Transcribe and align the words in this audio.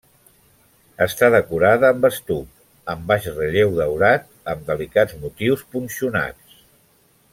Està 1.05 1.27
decorada 1.35 1.91
amb 1.95 2.07
estuc 2.09 2.89
en 2.93 3.03
baix 3.11 3.27
relleu 3.35 3.77
daurat, 3.81 4.25
amb 4.55 4.65
delicats 4.71 5.15
motius 5.27 5.63
punxonats. 5.77 6.57